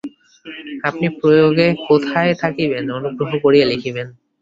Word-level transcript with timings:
আপনি 0.83 1.05
প্রয়াগে 1.17 1.67
কোথায় 1.87 2.31
থাকিবেন, 2.41 2.83
অনুগ্রহ 2.97 3.31
করিয়া 3.43 3.65
লিখিবেন। 3.71 4.07